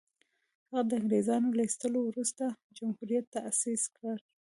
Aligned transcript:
هغه 0.67 0.81
د 0.89 0.91
انګرېزانو 0.99 1.55
له 1.57 1.63
ایستلو 1.65 1.99
وروسته 2.05 2.43
جمهوریت 2.77 3.25
تاءسیس 3.35 3.83
کړي. 3.97 4.15